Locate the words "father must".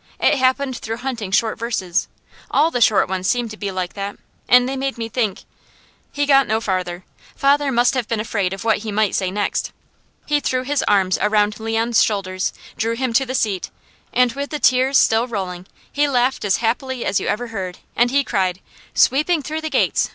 7.35-7.93